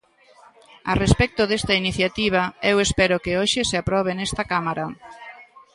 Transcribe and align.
A 0.91 0.93
respecto 1.03 1.41
desta 1.49 1.73
iniciativa, 1.83 2.41
eu 2.71 2.77
espero 2.85 3.21
que 3.23 3.37
hoxe 3.39 3.61
se 3.69 3.75
aprobe 3.81 4.11
nesta 4.15 4.43
Cámara. 4.51 4.85